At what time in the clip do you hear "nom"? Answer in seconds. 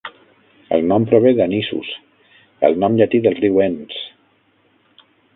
0.91-1.03, 2.83-2.95